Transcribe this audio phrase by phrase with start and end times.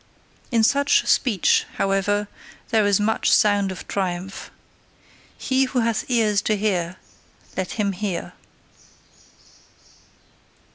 [0.49, 2.27] In such speech, however,
[2.71, 4.49] there is much sound of triumph.
[5.37, 6.95] He who hath ears to hear,
[7.55, 8.33] let him hear.